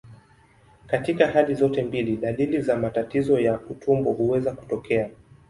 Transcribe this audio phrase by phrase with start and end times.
[0.87, 5.09] Katika hali zote mbili, dalili za matatizo ya utumbo huweza kutokea.